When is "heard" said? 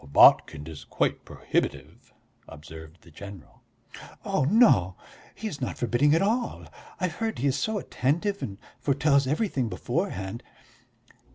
7.17-7.37